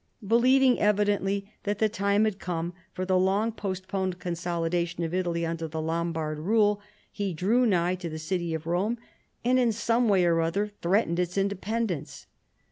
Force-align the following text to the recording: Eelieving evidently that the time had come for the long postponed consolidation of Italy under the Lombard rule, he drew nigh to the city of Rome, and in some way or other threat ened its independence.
Eelieving 0.27 0.77
evidently 0.79 1.53
that 1.61 1.77
the 1.77 1.87
time 1.87 2.25
had 2.25 2.39
come 2.39 2.73
for 2.91 3.05
the 3.05 3.19
long 3.19 3.51
postponed 3.51 4.17
consolidation 4.17 5.03
of 5.03 5.13
Italy 5.13 5.45
under 5.45 5.67
the 5.67 5.79
Lombard 5.79 6.39
rule, 6.39 6.81
he 7.11 7.35
drew 7.35 7.67
nigh 7.67 7.93
to 7.93 8.09
the 8.09 8.17
city 8.17 8.55
of 8.55 8.65
Rome, 8.65 8.97
and 9.45 9.59
in 9.59 9.71
some 9.71 10.09
way 10.09 10.25
or 10.25 10.41
other 10.41 10.71
threat 10.81 11.07
ened 11.07 11.19
its 11.19 11.37
independence. 11.37 12.25